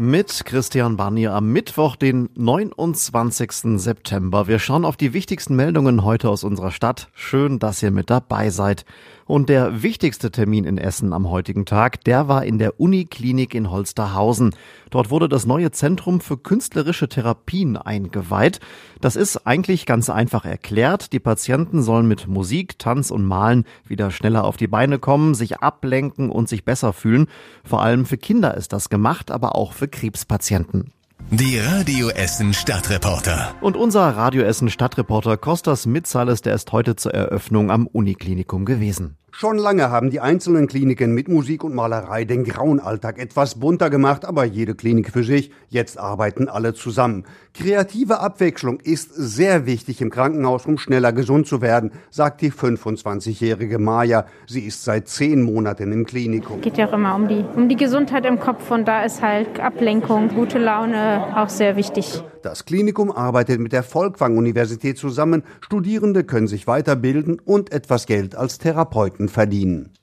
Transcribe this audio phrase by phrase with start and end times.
[0.00, 3.80] Mit Christian Barnier am Mittwoch, den 29.
[3.80, 4.46] September.
[4.46, 7.08] Wir schauen auf die wichtigsten Meldungen heute aus unserer Stadt.
[7.14, 8.84] Schön, dass ihr mit dabei seid.
[9.28, 13.70] Und der wichtigste Termin in Essen am heutigen Tag, der war in der Uniklinik in
[13.70, 14.54] Holsterhausen.
[14.88, 18.60] Dort wurde das neue Zentrum für künstlerische Therapien eingeweiht.
[19.02, 21.12] Das ist eigentlich ganz einfach erklärt.
[21.12, 25.58] Die Patienten sollen mit Musik, Tanz und Malen wieder schneller auf die Beine kommen, sich
[25.58, 27.26] ablenken und sich besser fühlen.
[27.64, 30.92] Vor allem für Kinder ist das gemacht, aber auch für Krebspatienten.
[31.30, 33.54] Die Radio Essen Stadtreporter.
[33.60, 39.18] Und unser Radio Essen Stadtreporter Kostas Mitzales, der ist heute zur Eröffnung am Uniklinikum gewesen.
[39.40, 43.88] Schon lange haben die einzelnen Kliniken mit Musik und Malerei den grauen Alltag etwas bunter
[43.88, 45.52] gemacht, aber jede Klinik für sich.
[45.68, 47.22] Jetzt arbeiten alle zusammen.
[47.54, 53.78] Kreative Abwechslung ist sehr wichtig im Krankenhaus, um schneller gesund zu werden, sagt die 25-jährige
[53.78, 54.26] Maja.
[54.48, 56.60] Sie ist seit zehn Monaten im Klinikum.
[56.60, 59.60] Geht ja auch immer um die, um die Gesundheit im Kopf und da ist halt
[59.60, 62.24] Ablenkung, gute Laune auch sehr wichtig.
[62.42, 65.42] Das Klinikum arbeitet mit der Volkwang-Universität zusammen.
[65.60, 69.97] Studierende können sich weiterbilden und etwas Geld als Therapeuten verdienen.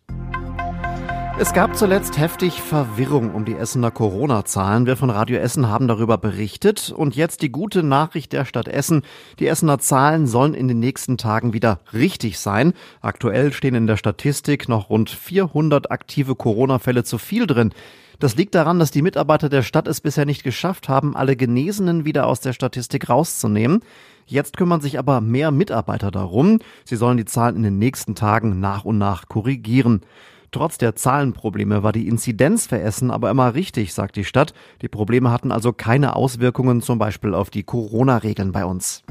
[1.38, 4.86] Es gab zuletzt heftig Verwirrung um die Essener Corona-Zahlen.
[4.86, 6.94] Wir von Radio Essen haben darüber berichtet.
[6.96, 9.02] Und jetzt die gute Nachricht der Stadt Essen.
[9.40, 12.72] Die Essener Zahlen sollen in den nächsten Tagen wieder richtig sein.
[13.02, 17.74] Aktuell stehen in der Statistik noch rund 400 aktive Corona-Fälle zu viel drin.
[18.20, 22.06] Das liegt daran, dass die Mitarbeiter der Stadt es bisher nicht geschafft haben, alle Genesenen
[22.06, 23.82] wieder aus der Statistik rauszunehmen.
[24.26, 26.60] Jetzt kümmern sich aber mehr Mitarbeiter darum.
[26.86, 30.02] Sie sollen die Zahlen in den nächsten Tagen nach und nach korrigieren.
[30.52, 34.54] Trotz der Zahlenprobleme war die Inzidenz für Essen aber immer richtig, sagt die Stadt.
[34.82, 39.04] Die Probleme hatten also keine Auswirkungen zum Beispiel auf die Corona-Regeln bei uns.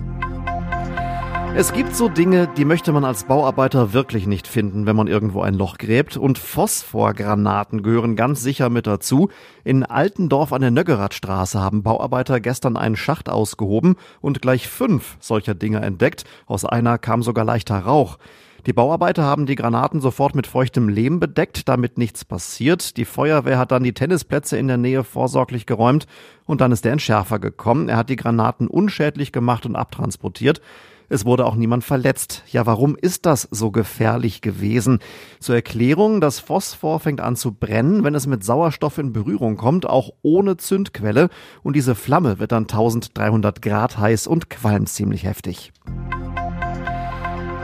[1.56, 5.40] Es gibt so Dinge, die möchte man als Bauarbeiter wirklich nicht finden, wenn man irgendwo
[5.40, 6.16] ein Loch gräbt.
[6.16, 9.28] Und Phosphorgranaten gehören ganz sicher mit dazu.
[9.62, 15.54] In Altendorf an der Nöggeradstraße haben Bauarbeiter gestern einen Schacht ausgehoben und gleich fünf solcher
[15.54, 16.24] Dinge entdeckt.
[16.46, 18.18] Aus einer kam sogar leichter Rauch.
[18.66, 22.96] Die Bauarbeiter haben die Granaten sofort mit feuchtem Lehm bedeckt, damit nichts passiert.
[22.96, 26.06] Die Feuerwehr hat dann die Tennisplätze in der Nähe vorsorglich geräumt
[26.46, 27.90] und dann ist der Entschärfer gekommen.
[27.90, 30.62] Er hat die Granaten unschädlich gemacht und abtransportiert.
[31.10, 32.42] Es wurde auch niemand verletzt.
[32.50, 35.00] Ja, warum ist das so gefährlich gewesen?
[35.40, 39.84] Zur Erklärung, das Phosphor fängt an zu brennen, wenn es mit Sauerstoff in Berührung kommt,
[39.84, 41.28] auch ohne Zündquelle.
[41.62, 45.72] Und diese Flamme wird dann 1300 Grad heiß und qualmt ziemlich heftig.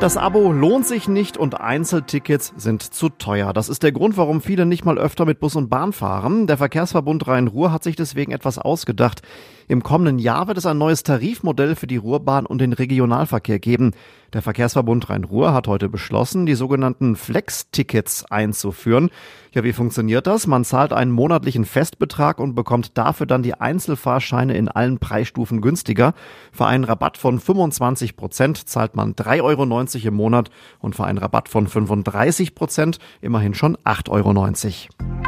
[0.00, 3.52] Das Abo lohnt sich nicht und Einzeltickets sind zu teuer.
[3.52, 6.46] Das ist der Grund, warum viele nicht mal öfter mit Bus und Bahn fahren.
[6.46, 9.20] Der Verkehrsverbund Rhein-Ruhr hat sich deswegen etwas ausgedacht.
[9.70, 13.92] Im kommenden Jahr wird es ein neues Tarifmodell für die Ruhrbahn und den Regionalverkehr geben.
[14.32, 19.10] Der Verkehrsverbund Rhein-Ruhr hat heute beschlossen, die sogenannten Flex-Tickets einzuführen.
[19.52, 20.48] Ja, wie funktioniert das?
[20.48, 26.14] Man zahlt einen monatlichen Festbetrag und bekommt dafür dann die Einzelfahrscheine in allen Preisstufen günstiger.
[26.50, 31.18] Für einen Rabatt von 25 Prozent zahlt man 3,90 Euro im Monat und für einen
[31.18, 35.19] Rabatt von 35 Prozent immerhin schon 8,90 Euro.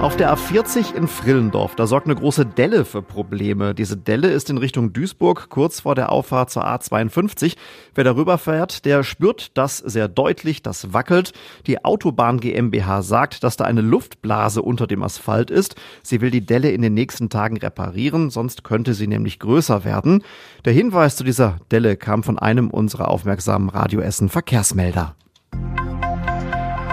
[0.00, 3.74] Auf der A40 in Frillendorf, da sorgt eine große Delle für Probleme.
[3.74, 7.56] Diese Delle ist in Richtung Duisburg, kurz vor der Auffahrt zur A52.
[7.94, 11.32] Wer darüber fährt, der spürt das sehr deutlich, das wackelt.
[11.66, 15.76] Die Autobahn GmbH sagt, dass da eine Luftblase unter dem Asphalt ist.
[16.02, 20.22] Sie will die Delle in den nächsten Tagen reparieren, sonst könnte sie nämlich größer werden.
[20.66, 25.16] Der Hinweis zu dieser Delle kam von einem unserer aufmerksamen Radioessen Verkehrsmelder.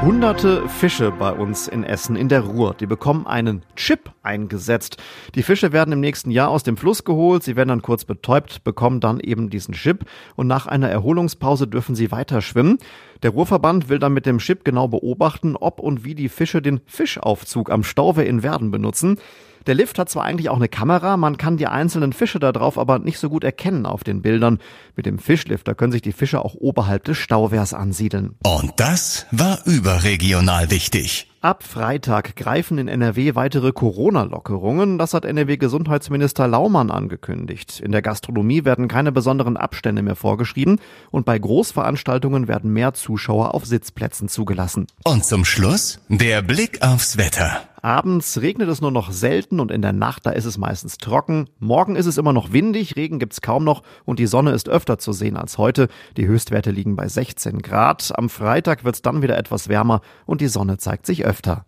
[0.01, 4.97] Hunderte Fische bei uns in Essen in der Ruhr, die bekommen einen Chip eingesetzt.
[5.35, 8.63] Die Fische werden im nächsten Jahr aus dem Fluss geholt, sie werden dann kurz betäubt,
[8.63, 10.05] bekommen dann eben diesen Chip
[10.35, 12.79] und nach einer Erholungspause dürfen sie weiter schwimmen.
[13.21, 16.81] Der Ruhrverband will dann mit dem Chip genau beobachten, ob und wie die Fische den
[16.85, 19.17] Fischaufzug am Stauwehr in Werden benutzen.
[19.65, 22.77] Der Lift hat zwar eigentlich auch eine Kamera, man kann die einzelnen Fische da drauf
[22.77, 24.59] aber nicht so gut erkennen auf den Bildern.
[24.95, 28.35] Mit dem Fischlifter können sich die Fische auch oberhalb des Stauwehrs ansiedeln.
[28.43, 31.29] Und das war überregional wichtig.
[31.43, 34.97] Ab Freitag greifen in NRW weitere Corona-Lockerungen.
[34.97, 37.81] Das hat NRW-Gesundheitsminister Laumann angekündigt.
[37.81, 40.79] In der Gastronomie werden keine besonderen Abstände mehr vorgeschrieben
[41.11, 44.87] und bei Großveranstaltungen werden mehr Zuschauer auf Sitzplätzen zugelassen.
[45.03, 47.61] Und zum Schluss der Blick aufs Wetter.
[47.83, 51.49] Abends regnet es nur noch selten und in der Nacht, da ist es meistens trocken.
[51.59, 54.99] Morgen ist es immer noch windig, Regen gibt's kaum noch und die Sonne ist öfter
[54.99, 55.89] zu sehen als heute.
[56.15, 58.17] Die Höchstwerte liegen bei 16 Grad.
[58.17, 61.65] Am Freitag wird's dann wieder etwas wärmer und die Sonne zeigt sich öfter.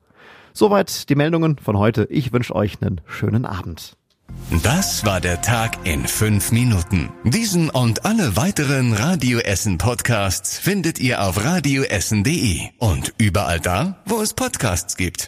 [0.54, 2.08] Soweit die Meldungen von heute.
[2.10, 3.98] Ich wünsche euch einen schönen Abend.
[4.64, 7.12] Das war der Tag in fünf Minuten.
[7.26, 14.22] Diesen und alle weiteren Radio Essen Podcasts findet ihr auf radioessen.de und überall da, wo
[14.22, 15.24] es Podcasts gibt.